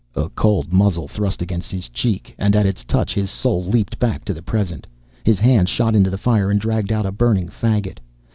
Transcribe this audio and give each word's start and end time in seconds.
A 0.15 0.29
cold 0.29 0.73
muzzle 0.73 1.07
thrust 1.07 1.43
against 1.43 1.71
his 1.71 1.87
cheek, 1.87 2.33
and 2.39 2.55
at 2.55 2.65
its 2.65 2.83
touch 2.83 3.13
his 3.13 3.29
soul 3.29 3.63
leaped 3.63 3.99
back 3.99 4.25
to 4.25 4.33
the 4.33 4.41
present. 4.41 4.87
His 5.23 5.37
hand 5.37 5.69
shot 5.69 5.93
into 5.93 6.09
the 6.09 6.17
fire 6.17 6.49
and 6.49 6.59
dragged 6.59 6.91
out 6.91 7.05
a 7.05 7.11
burning 7.11 7.49
faggot. 7.49 7.99